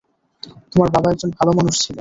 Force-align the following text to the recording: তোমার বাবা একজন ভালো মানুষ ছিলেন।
তোমার 0.71 0.89
বাবা 0.95 1.07
একজন 1.11 1.29
ভালো 1.37 1.51
মানুষ 1.51 1.73
ছিলেন। 1.75 1.89